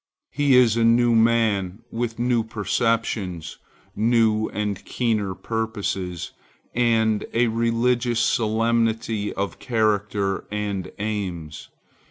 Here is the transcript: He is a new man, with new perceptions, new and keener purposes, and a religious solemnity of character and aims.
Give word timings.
He 0.31 0.55
is 0.55 0.75
a 0.75 0.83
new 0.83 1.13
man, 1.13 1.83
with 1.91 2.17
new 2.17 2.43
perceptions, 2.43 3.59
new 3.95 4.47
and 4.49 4.83
keener 4.83 5.35
purposes, 5.35 6.31
and 6.73 7.23
a 7.35 7.49
religious 7.49 8.19
solemnity 8.19 9.31
of 9.31 9.59
character 9.59 10.45
and 10.49 10.91
aims. 10.97 11.69